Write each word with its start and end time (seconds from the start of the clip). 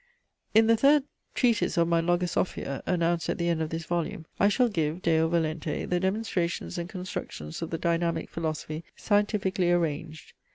In 0.55 0.65
the 0.65 0.75
third 0.75 1.03
treatise 1.35 1.77
of 1.77 1.87
my 1.87 2.01
Logosophia, 2.01 2.81
announced 2.87 3.29
at 3.29 3.37
the 3.37 3.49
end 3.49 3.61
of 3.61 3.69
this 3.69 3.85
volume, 3.85 4.25
I 4.39 4.47
shall 4.49 4.67
give 4.67 5.03
(Deo 5.03 5.27
volente) 5.29 5.85
the 5.87 5.99
demonstrations 5.99 6.79
and 6.79 6.89
constructions 6.89 7.61
of 7.61 7.69
the 7.69 7.77
Dynamic 7.77 8.27
Philosophy 8.27 8.83
scientifically 8.95 9.71
arranged. 9.71 10.33